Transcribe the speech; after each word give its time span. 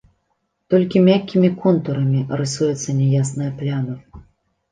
Толькі 0.73 1.01
мяккімі 1.09 1.49
контурамі 1.65 2.21
рысуецца 2.41 2.95
няясная 3.01 3.51
пляма. 3.59 4.01